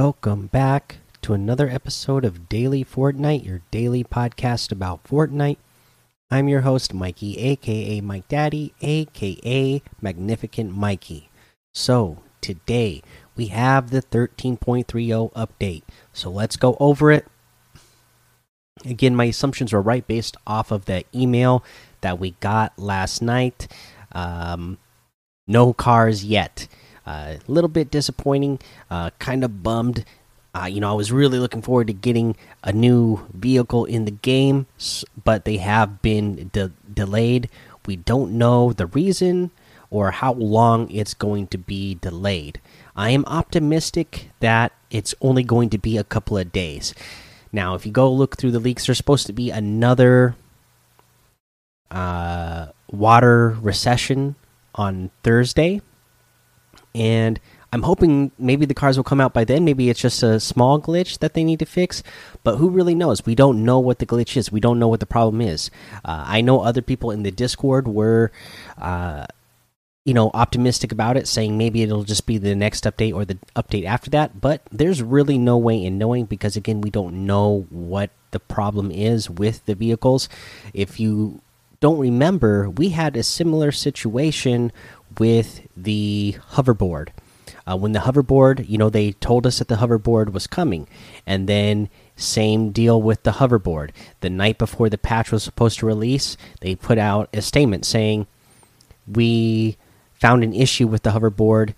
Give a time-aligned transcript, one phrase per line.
[0.00, 5.56] Welcome back to another episode of Daily Fortnite, your daily podcast about Fortnite.
[6.30, 11.30] I'm your host, Mikey, aka Mike Daddy, aka Magnificent Mikey.
[11.74, 13.02] So, today
[13.34, 15.82] we have the 13.30 update.
[16.12, 17.26] So, let's go over it.
[18.84, 21.64] Again, my assumptions were right based off of the email
[22.02, 23.66] that we got last night.
[24.12, 24.78] Um,
[25.48, 26.68] no cars yet.
[27.08, 30.04] A little bit disappointing, uh, kind of bummed.
[30.54, 34.10] Uh, you know, I was really looking forward to getting a new vehicle in the
[34.10, 34.66] game,
[35.24, 37.48] but they have been de delayed.
[37.86, 39.50] We don't know the reason
[39.90, 42.60] or how long it's going to be delayed.
[42.94, 46.94] I am optimistic that it's only going to be a couple of days.
[47.52, 50.36] Now, if you go look through the leaks, there's supposed to be another
[51.90, 54.34] uh, water recession
[54.74, 55.80] on Thursday
[56.94, 57.40] and
[57.72, 59.64] I'm hoping maybe the cars will come out by then.
[59.64, 62.02] Maybe it's just a small glitch that they need to fix,
[62.42, 63.26] but who really knows?
[63.26, 64.50] We don't know what the glitch is.
[64.50, 65.70] We don't know what the problem is.
[66.04, 68.32] Uh, I know other people in the Discord were,
[68.78, 69.26] uh,
[70.06, 73.36] you know, optimistic about it, saying maybe it'll just be the next update or the
[73.54, 74.40] update after that.
[74.40, 78.90] But there's really no way in knowing because again, we don't know what the problem
[78.90, 80.30] is with the vehicles.
[80.72, 81.42] If you
[81.80, 84.72] don't remember, we had a similar situation
[85.18, 87.08] with the hoverboard.
[87.66, 90.88] Uh, when the hoverboard, you know, they told us that the hoverboard was coming,
[91.26, 93.90] and then same deal with the hoverboard.
[94.20, 98.26] The night before the patch was supposed to release, they put out a statement saying,
[99.06, 99.76] "We
[100.14, 101.74] found an issue with the hoverboard,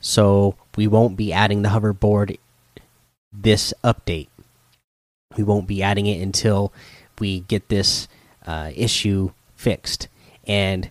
[0.00, 2.38] so we won't be adding the hoverboard
[3.32, 4.28] this update.
[5.36, 6.72] We won't be adding it until
[7.18, 8.08] we get this
[8.46, 10.08] uh, issue fixed."
[10.46, 10.90] And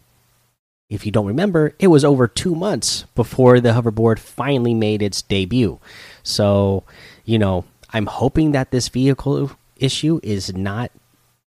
[0.94, 5.24] if you don't remember, it was over two months before the hoverboard finally made its
[5.24, 5.80] debut.
[6.22, 6.84] So,
[7.26, 10.92] you know, I'm hoping that this vehicle issue is not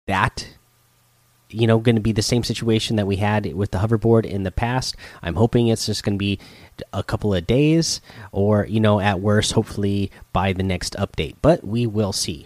[0.08, 0.48] that,
[1.50, 4.44] you know, going to be the same situation that we had with the hoverboard in
[4.44, 4.96] the past.
[5.22, 6.40] I'm hoping it's just going to be
[6.94, 8.00] a couple of days
[8.32, 11.36] or, you know, at worst, hopefully by the next update.
[11.42, 12.46] But we will see.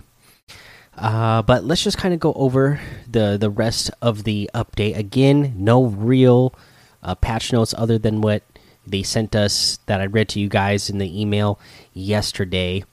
[0.98, 5.54] Uh, but let's just kind of go over the the rest of the update again.
[5.56, 6.54] No real
[7.04, 8.44] uh, patch notes other than what
[8.86, 11.60] they sent us that I read to you guys in the email
[11.94, 12.84] yesterday.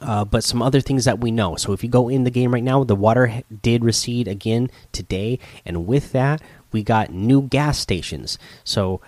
[0.00, 1.54] Uh, but some other things that we know.
[1.56, 5.38] So if you go in the game right now, the water did recede again today,
[5.64, 8.36] and with that, we got new gas stations.
[8.64, 9.00] So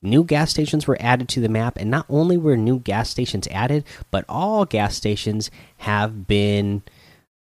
[0.00, 3.46] new gas stations were added to the map, and not only were new gas stations
[3.48, 6.82] added, but all gas stations have been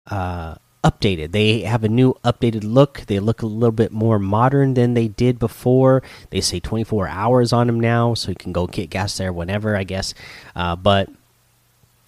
[0.07, 1.31] uh, updated.
[1.31, 3.05] They have a new updated look.
[3.07, 6.03] They look a little bit more modern than they did before.
[6.29, 9.75] They say 24 hours on them now, so you can go get gas there whenever,
[9.75, 10.13] I guess.
[10.55, 11.09] Uh, but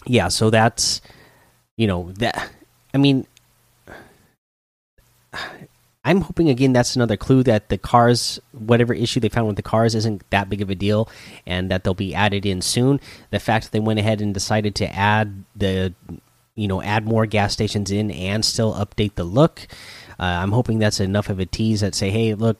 [0.05, 1.01] yeah, so that's
[1.77, 2.49] you know that.
[2.93, 3.27] I mean,
[6.05, 9.63] I'm hoping again that's another clue that the cars, whatever issue they found with the
[9.63, 11.09] cars, isn't that big of a deal,
[11.45, 12.99] and that they'll be added in soon.
[13.31, 15.93] The fact that they went ahead and decided to add the
[16.55, 19.67] you know add more gas stations in and still update the look.
[20.19, 22.57] Uh, I'm hoping that's enough of a tease that say, hey, look,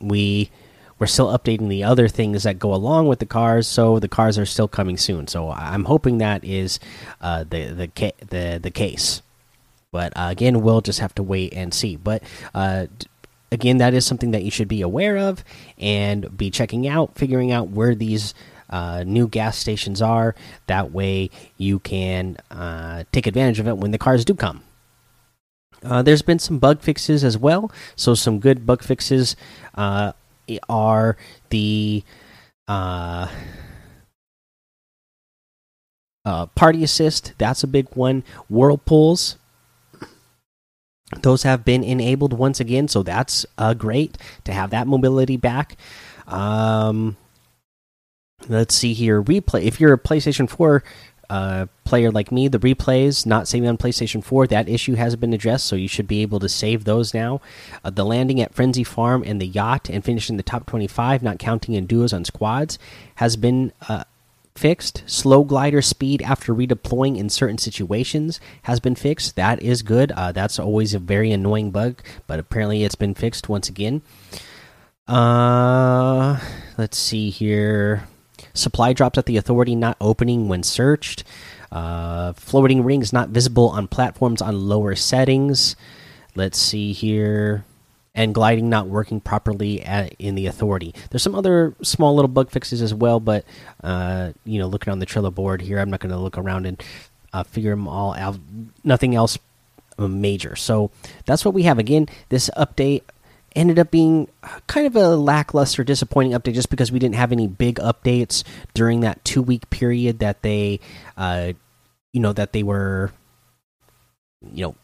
[0.00, 0.50] we
[0.98, 4.38] we're still updating the other things that go along with the cars, so the cars
[4.38, 5.28] are still coming soon.
[5.28, 6.80] So I'm hoping that is
[7.20, 9.22] uh, the the the the case.
[9.92, 11.96] But uh, again, we'll just have to wait and see.
[11.96, 12.22] But
[12.54, 12.86] uh,
[13.52, 15.44] again, that is something that you should be aware of
[15.78, 18.34] and be checking out, figuring out where these
[18.70, 20.34] uh, new gas stations are.
[20.66, 24.62] That way, you can uh, take advantage of it when the cars do come.
[25.82, 27.70] Uh, there's been some bug fixes as well.
[27.96, 29.36] So, some good bug fixes
[29.74, 30.12] uh,
[30.68, 31.16] are
[31.50, 32.02] the
[32.66, 33.28] uh,
[36.24, 37.34] uh, party assist.
[37.38, 38.24] That's a big one.
[38.48, 39.36] Whirlpools
[41.22, 45.76] those have been enabled once again so that's uh, great to have that mobility back
[46.26, 47.16] um,
[48.46, 49.22] let's see here.
[49.22, 50.82] Replay if you're a playstation 4
[51.30, 55.34] uh, player like me the replays not saving on playstation 4 that issue has been
[55.34, 57.40] addressed so you should be able to save those now.
[57.84, 61.38] Uh, the landing at frenzy farm and the yacht and finishing the top 25 not
[61.38, 62.78] counting in duos on squads
[63.16, 64.04] has been uh,
[64.54, 65.02] fixed.
[65.06, 69.36] Slow glider speed after redeploying in certain situations has been fixed.
[69.36, 70.12] That is good.
[70.12, 74.00] Uh, that's always a very annoying bug but apparently it's been fixed once again.
[75.06, 76.38] Uh
[76.78, 78.08] let's see here
[78.58, 81.24] Supply drops at the authority not opening when searched.
[81.70, 85.76] Uh, floating rings not visible on platforms on lower settings.
[86.34, 87.64] Let's see here.
[88.18, 90.92] and gliding not working properly at, in the authority.
[91.08, 93.44] There's some other small little bug fixes as well, but
[93.84, 96.66] uh, you know, looking on the Trello board here, I'm not going to look around
[96.66, 96.82] and
[97.32, 98.36] uh, figure them all out.
[98.82, 99.38] Nothing else
[99.98, 100.56] major.
[100.56, 100.90] So
[101.26, 101.78] that's what we have.
[101.78, 103.02] Again, this update
[103.56, 104.28] ended up being
[104.66, 109.00] kind of a lackluster, disappointing update just because we didn't have any big updates during
[109.00, 110.80] that two week period that they,
[111.16, 111.52] uh,
[112.12, 113.12] you know, that they were,
[114.52, 114.74] you know,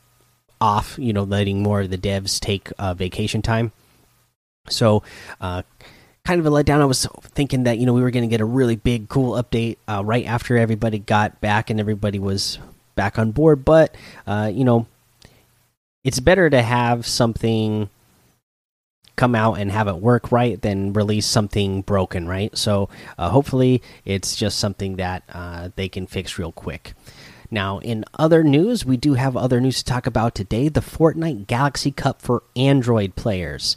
[0.61, 3.73] off, you know, letting more of the devs take uh, vacation time.
[4.69, 5.03] So,
[5.41, 5.63] uh,
[6.25, 6.81] kind of a letdown.
[6.81, 9.41] I was thinking that you know we were going to get a really big, cool
[9.41, 12.59] update uh, right after everybody got back and everybody was
[12.95, 13.65] back on board.
[13.65, 13.95] But
[14.27, 14.87] uh, you know,
[16.03, 17.91] it's better to have something
[19.17, 22.57] come out and have it work right than release something broken, right?
[22.57, 22.89] So
[23.19, 26.95] uh, hopefully it's just something that uh, they can fix real quick.
[27.51, 31.47] Now, in other news, we do have other news to talk about today the Fortnite
[31.47, 33.77] Galaxy Cup for Android players.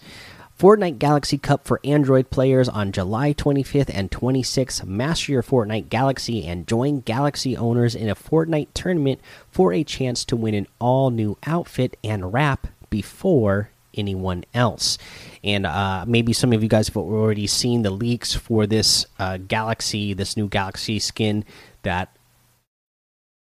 [0.58, 4.84] Fortnite Galaxy Cup for Android players on July 25th and 26th.
[4.84, 10.26] Master your Fortnite Galaxy and join Galaxy owners in a Fortnite tournament for a chance
[10.26, 14.98] to win an all new outfit and wrap before anyone else.
[15.44, 19.38] And uh, maybe some of you guys have already seen the leaks for this uh,
[19.38, 21.46] Galaxy, this new Galaxy skin
[21.84, 22.16] that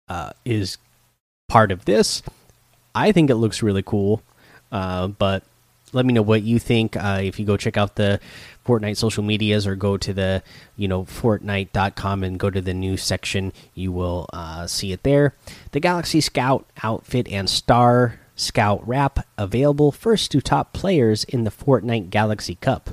[0.08, 0.78] uh, is
[1.48, 2.22] part of this.
[2.94, 4.22] I think it looks really cool,
[4.72, 5.44] uh, but
[5.92, 6.96] let me know what you think.
[6.96, 8.20] Uh, if you go check out the
[8.66, 10.42] Fortnite social medias or go to the
[10.76, 15.34] you know Fortnite.com and go to the news section, you will uh, see it there.
[15.72, 21.50] The Galaxy Scout outfit and Star Scout wrap available first to top players in the
[21.50, 22.90] Fortnite Galaxy Cup.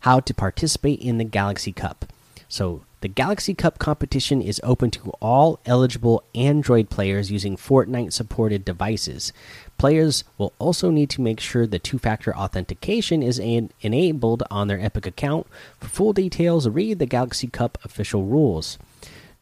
[0.00, 2.04] How to participate in the Galaxy Cup.
[2.48, 8.64] So the Galaxy Cup competition is open to all eligible Android players using Fortnite supported
[8.64, 9.32] devices.
[9.76, 14.80] Players will also need to make sure the two factor authentication is enabled on their
[14.80, 15.48] Epic account.
[15.80, 18.78] For full details, read the Galaxy Cup official rules.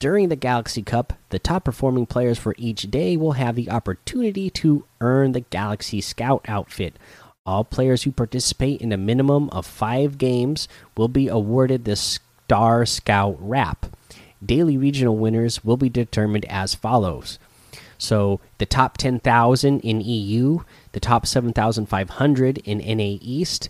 [0.05, 4.51] During the Galaxy Cup, the top performing players for each day will have the opportunity
[4.51, 6.99] to earn the Galaxy Scout outfit.
[7.47, 12.85] All players who participate in a minimum of five games will be awarded the Star
[12.85, 13.87] Scout wrap.
[14.45, 17.39] Daily regional winners will be determined as follows
[17.99, 20.61] so the top 10,000 in EU,
[20.93, 23.69] the top 7,500 in NA East,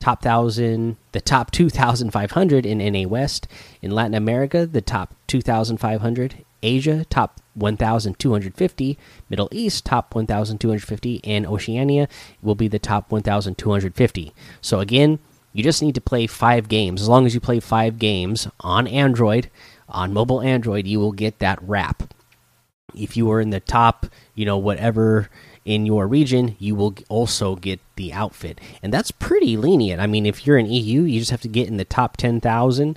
[0.00, 3.48] top 1000 the top 2500 in NA West,
[3.82, 8.98] in Latin America the top 2500, Asia top 1250,
[9.28, 12.08] Middle East top 1250 and Oceania
[12.42, 14.32] will be the top 1250.
[14.60, 15.18] So again,
[15.52, 17.00] you just need to play 5 games.
[17.00, 19.50] As long as you play 5 games on Android,
[19.88, 22.12] on mobile Android, you will get that wrap.
[22.94, 25.30] If you are in the top, you know, whatever
[25.66, 30.00] in your region, you will also get the outfit, and that's pretty lenient.
[30.00, 32.40] I mean, if you're in EU, you just have to get in the top ten
[32.40, 32.96] thousand.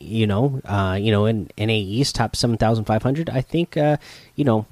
[0.00, 3.30] You know, uh, you know, in NA East, top seven thousand five hundred.
[3.30, 3.96] I think, uh,
[4.34, 4.66] you know,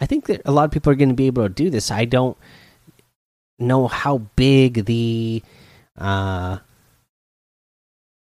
[0.00, 1.92] I think that a lot of people are going to be able to do this.
[1.92, 2.36] I don't
[3.60, 5.40] know how big the
[5.96, 6.58] uh,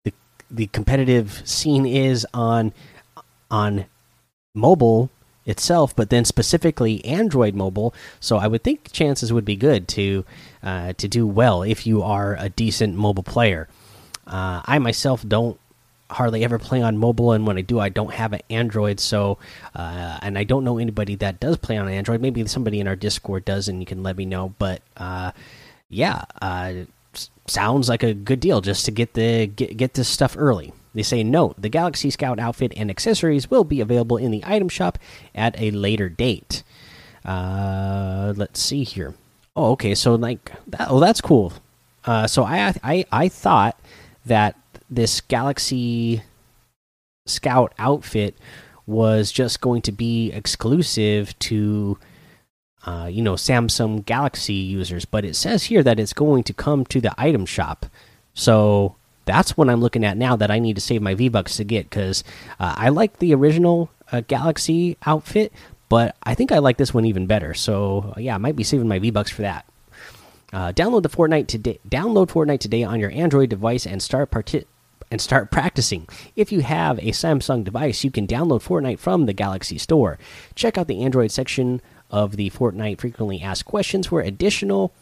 [0.04, 0.12] the
[0.50, 2.74] the competitive scene is on
[3.50, 3.86] on
[4.54, 5.10] mobile
[5.46, 7.94] itself, but then specifically Android mobile.
[8.20, 10.24] So I would think chances would be good to
[10.62, 13.68] uh, to do well if you are a decent mobile player.
[14.26, 15.58] Uh, I myself don't
[16.10, 19.00] hardly ever play on mobile, and when I do, I don't have an Android.
[19.00, 19.38] So,
[19.74, 22.20] uh, and I don't know anybody that does play on Android.
[22.20, 24.54] Maybe somebody in our Discord does, and you can let me know.
[24.58, 25.32] But uh,
[25.88, 26.72] yeah, uh,
[27.46, 30.72] sounds like a good deal just to get the get get this stuff early.
[30.96, 34.70] They say, note, the Galaxy Scout outfit and accessories will be available in the item
[34.70, 34.98] shop
[35.34, 36.62] at a later date.
[37.22, 39.14] Uh, let's see here.
[39.54, 39.94] Oh, okay.
[39.94, 41.52] So, like, that, oh, that's cool.
[42.06, 43.78] Uh, so, I, I, I thought
[44.24, 44.56] that
[44.88, 46.22] this Galaxy
[47.26, 48.34] Scout outfit
[48.86, 51.98] was just going to be exclusive to.
[52.86, 56.84] Uh, you know Samsung Galaxy users, but it says here that it's going to come
[56.84, 57.86] to the item shop.
[58.32, 58.94] So
[59.26, 61.64] that's what I'm looking at now that I need to save my V Bucks to
[61.64, 62.24] get because
[62.58, 65.52] uh, I like the original uh, Galaxy outfit,
[65.88, 67.52] but I think I like this one even better.
[67.52, 69.66] So uh, yeah, I might be saving my V Bucks for that.
[70.52, 71.80] Uh, download the Fortnite today.
[71.88, 74.32] Download Fortnite today on your Android device and start
[75.10, 76.08] and start practicing.
[76.36, 80.18] If you have a Samsung device, you can download Fortnite from the Galaxy Store.
[80.54, 84.92] Check out the Android section of the Fortnite frequently asked questions for additional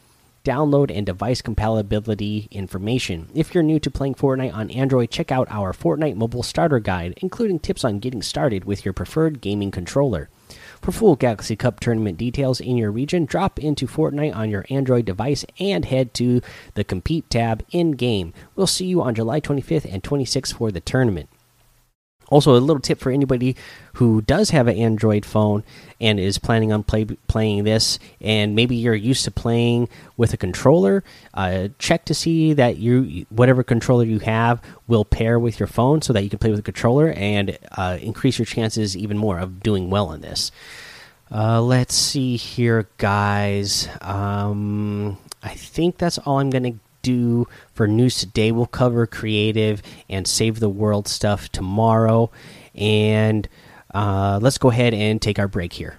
[0.45, 3.29] download and device compatibility information.
[3.35, 7.15] If you're new to playing Fortnite on Android, check out our Fortnite mobile starter guide,
[7.23, 10.29] including tips on getting started with your preferred gaming controller.
[10.81, 15.07] For full Galaxy Cup tournament details in your region, drop into Fortnite on your Android
[15.07, 16.43] device and head to
[16.75, 18.35] the Compete tab in game.
[18.55, 21.31] We'll see you on July 25th and 26th for the tournament.
[22.29, 23.55] Also, a little tip for anybody
[23.95, 25.63] who does have an Android phone
[26.01, 30.37] and is planning on play, playing this, and maybe you're used to playing with a
[30.37, 31.05] controller.
[31.35, 36.03] Uh, check to see that you whatever controller you have will pair with your phone,
[36.03, 39.39] so that you can play with a controller and uh, increase your chances even more
[39.39, 40.51] of doing well in this.
[41.31, 43.89] Uh, let's see here, guys.
[44.01, 48.51] Um, I think that's all I'm going to do for news today.
[48.51, 52.31] We'll cover creative and save the world stuff tomorrow.
[52.75, 53.49] And
[53.95, 55.99] uh, let's go ahead and take our break here.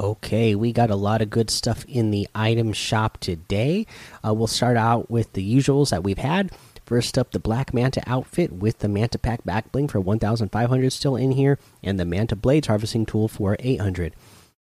[0.00, 3.86] Okay, we got a lot of good stuff in the item shop today.
[4.26, 6.52] Uh, we'll start out with the usuals that we've had.
[6.86, 11.16] First up, the Black Manta outfit with the Manta Pack back bling for 1,500 still
[11.16, 14.14] in here, and the Manta Blades harvesting tool for 800.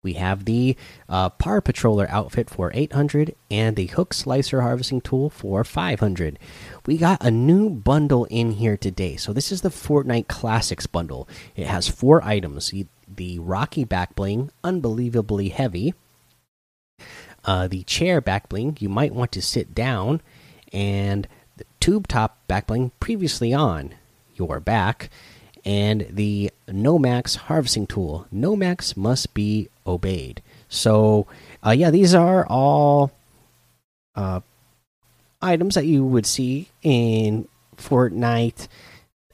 [0.05, 0.77] We have the
[1.09, 6.37] uh, Power Patroller outfit for 800 and the Hook Slicer harvesting tool for 500.
[6.85, 9.15] We got a new bundle in here today.
[9.15, 11.27] So this is the Fortnite Classics bundle.
[11.55, 12.71] It has four items:
[13.07, 15.95] the Rocky back bling, unbelievably heavy.
[17.43, 20.21] Uh, the chair back bling, you might want to sit down,
[20.71, 23.95] and the tube top back bling previously on
[24.35, 25.09] your back
[25.65, 28.27] and the Nomax harvesting tool.
[28.33, 30.41] Nomax must be obeyed.
[30.69, 31.25] So,
[31.65, 33.11] uh, yeah, these are all
[34.15, 34.41] uh,
[35.41, 38.67] items that you would see in Fortnite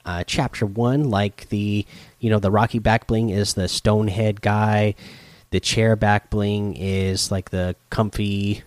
[0.05, 1.85] uh, Chapter One, like the
[2.19, 4.95] you know the Rocky back bling is the Stonehead guy.
[5.51, 8.63] The chair back bling is like the comfy,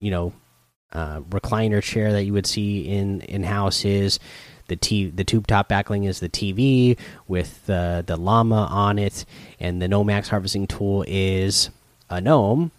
[0.00, 0.32] you know,
[0.92, 4.18] uh, recliner chair that you would see in in houses
[4.68, 9.24] the t the tube top backling is the TV with the the llama on it,
[9.60, 11.70] and the Nomax harvesting tool is
[12.10, 12.70] a gnome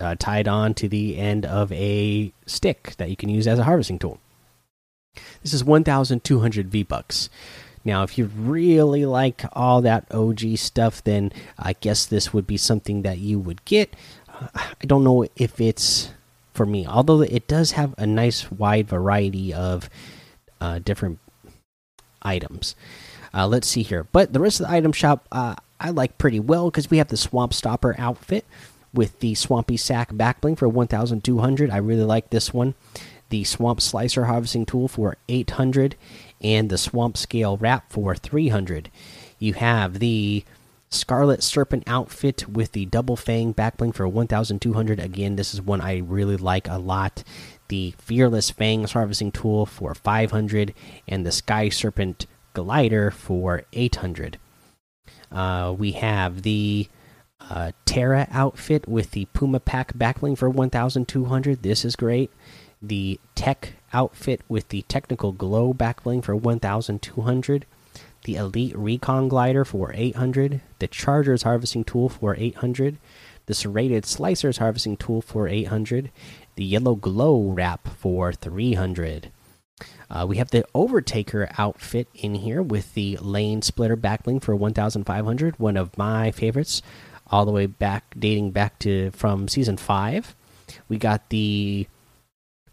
[0.00, 3.64] uh, tied on to the end of a stick that you can use as a
[3.64, 4.18] harvesting tool.
[5.42, 7.28] This is 1,200 V bucks.
[7.84, 12.56] Now, if you really like all that OG stuff, then I guess this would be
[12.56, 13.94] something that you would get.
[14.54, 16.10] I don't know if it's
[16.52, 19.88] for me, although it does have a nice wide variety of
[20.60, 21.18] uh, different
[22.22, 22.74] items.
[23.32, 24.04] Uh, let's see here.
[24.12, 27.08] But the rest of the item shop uh, I like pretty well because we have
[27.08, 28.44] the Swamp Stopper outfit
[28.92, 31.70] with the Swampy Sack backbling for 1,200.
[31.70, 32.74] I really like this one.
[33.28, 35.94] The Swamp Slicer harvesting tool for 800
[36.40, 38.90] and the Swamp Scale wrap for 300.
[39.38, 40.44] You have the
[40.90, 44.98] Scarlet Serpent outfit with the Double Fang backbling for 1,200.
[44.98, 47.22] Again, this is one I really like a lot
[47.68, 50.74] the Fearless Fangs harvesting tool for 500,
[51.06, 54.38] and the Sky Serpent glider for 800.
[55.30, 56.88] Uh, we have the
[57.40, 61.62] uh, Terra outfit with the Puma Pack backbling for 1,200.
[61.62, 62.30] This is great.
[62.80, 67.66] The Tech outfit with the Technical Glow backbling for 1,200.
[68.24, 70.60] The Elite Recon glider for 800.
[70.78, 72.98] The Chargers harvesting tool for 800.
[73.46, 76.10] The Serrated Slicers harvesting tool for 800
[76.58, 79.30] the yellow glow wrap for 300.
[80.10, 85.60] Uh, we have the Overtaker outfit in here with the lane splitter backbling for 1,500.
[85.60, 86.82] One of my favorites,
[87.28, 90.34] all the way back, dating back to from season five.
[90.88, 91.86] We got the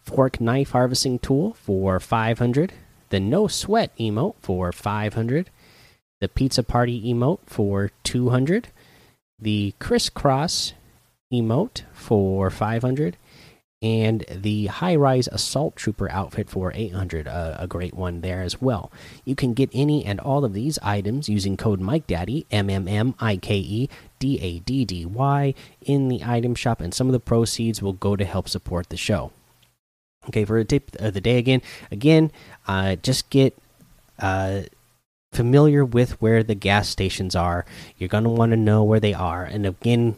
[0.02, 2.72] fork knife harvesting tool for 500.
[3.10, 5.48] The no sweat emote for 500.
[6.20, 8.66] The pizza party emote for 200.
[9.38, 10.72] The crisscross
[11.32, 13.16] emote for 500
[13.86, 18.60] and the high rise assault trooper outfit for 800 uh, a great one there as
[18.60, 18.90] well.
[19.24, 22.88] You can get any and all of these items using code mike daddy m m
[22.88, 23.88] m i k e
[24.18, 27.92] d a d d y in the item shop and some of the proceeds will
[27.92, 29.30] go to help support the show.
[30.28, 31.62] Okay for a tip of the day again
[31.92, 32.32] again
[32.66, 33.56] uh, just get
[34.18, 34.62] uh,
[35.32, 37.64] familiar with where the gas stations are.
[37.98, 39.44] You're going to want to know where they are.
[39.44, 40.16] And again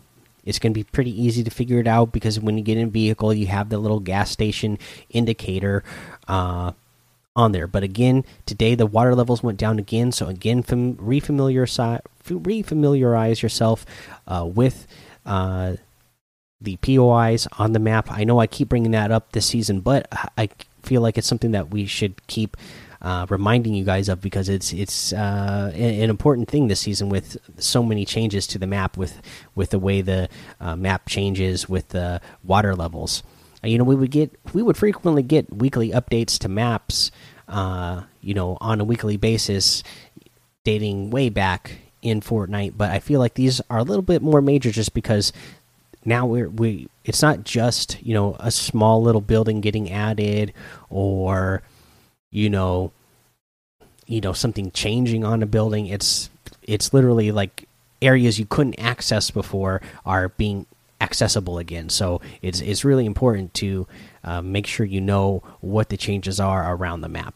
[0.49, 2.89] it's going to be pretty easy to figure it out because when you get in
[2.89, 4.79] a vehicle, you have the little gas station
[5.11, 5.85] indicator
[6.27, 6.73] uh,
[7.37, 7.67] on there.
[7.67, 10.11] But again, today the water levels went down again.
[10.11, 11.83] So again, refamiliarize,
[13.43, 13.85] yourself
[14.27, 14.87] uh, with
[15.27, 15.75] uh,
[16.63, 18.11] the POIs on the map.
[18.11, 20.49] I know I keep bringing that up this season, but I
[20.83, 22.57] feel like it's something that we should keep
[23.01, 27.37] uh, reminding you guys of because it's it's uh, an important thing this season with
[27.59, 29.21] so many changes to the map with
[29.55, 30.29] with the way the
[30.61, 33.23] uh, map changes with the water levels.
[33.63, 37.11] Uh, you know, we would get we would frequently get weekly updates to maps.
[37.49, 39.83] Uh, you know, on a weekly basis
[40.65, 44.43] dating way back in Fortnite, but I feel like these are a little bit more
[44.43, 45.33] major just because
[46.05, 50.53] now we're we it's not just you know a small little building getting added
[50.91, 51.63] or
[52.31, 52.93] you know
[54.07, 55.87] you know something changing on a building.
[55.87, 56.31] It's
[56.63, 57.69] it's literally like
[58.01, 60.67] areas you couldn't access before are being
[61.01, 61.89] accessible again.
[61.89, 63.87] So it's it's really important to
[64.25, 67.35] uh, make sure you know what the changes are around the map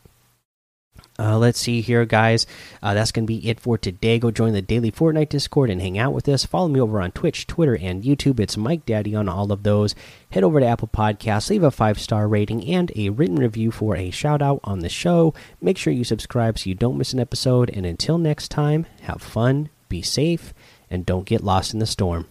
[1.18, 2.46] uh, let's see here, guys.
[2.82, 4.18] Uh, that's going to be it for today.
[4.18, 6.46] Go join the daily Fortnite Discord and hang out with us.
[6.46, 8.40] Follow me over on Twitch, Twitter, and YouTube.
[8.40, 9.94] It's Mike Daddy on all of those.
[10.30, 13.96] Head over to Apple Podcasts, leave a five star rating and a written review for
[13.96, 15.34] a shout out on the show.
[15.60, 17.70] Make sure you subscribe so you don't miss an episode.
[17.70, 20.54] And until next time, have fun, be safe,
[20.90, 22.26] and don't get lost in the storm.